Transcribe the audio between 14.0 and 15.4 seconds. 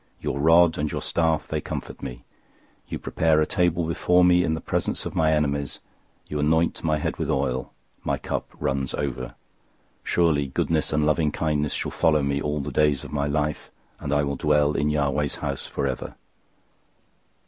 I will dwell in Yahweh's